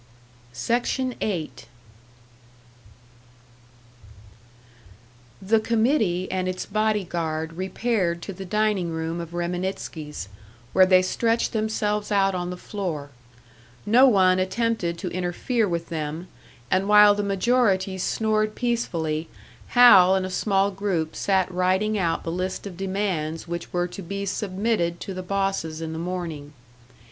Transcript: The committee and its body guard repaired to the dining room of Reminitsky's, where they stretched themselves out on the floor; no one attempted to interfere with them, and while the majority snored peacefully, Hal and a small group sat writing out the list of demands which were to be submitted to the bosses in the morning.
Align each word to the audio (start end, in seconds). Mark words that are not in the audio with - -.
The 0.51 0.79
committee 5.61 6.31
and 6.31 6.47
its 6.47 6.65
body 6.65 7.03
guard 7.03 7.53
repaired 7.53 8.23
to 8.23 8.33
the 8.33 8.43
dining 8.43 8.89
room 8.89 9.21
of 9.21 9.35
Reminitsky's, 9.35 10.27
where 10.73 10.87
they 10.87 11.03
stretched 11.03 11.53
themselves 11.53 12.11
out 12.11 12.33
on 12.33 12.49
the 12.49 12.57
floor; 12.57 13.11
no 13.85 14.07
one 14.07 14.39
attempted 14.39 14.97
to 14.97 15.09
interfere 15.11 15.69
with 15.69 15.89
them, 15.89 16.27
and 16.71 16.87
while 16.89 17.13
the 17.13 17.21
majority 17.21 17.99
snored 17.99 18.55
peacefully, 18.55 19.29
Hal 19.67 20.15
and 20.15 20.25
a 20.25 20.31
small 20.31 20.71
group 20.71 21.15
sat 21.15 21.51
writing 21.53 21.95
out 21.99 22.23
the 22.23 22.31
list 22.31 22.65
of 22.65 22.75
demands 22.75 23.47
which 23.47 23.71
were 23.71 23.87
to 23.89 24.01
be 24.01 24.25
submitted 24.25 24.99
to 25.01 25.13
the 25.13 25.21
bosses 25.21 25.79
in 25.79 25.93
the 25.93 25.99
morning. 25.99 26.53